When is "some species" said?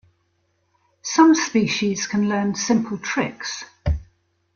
1.03-2.07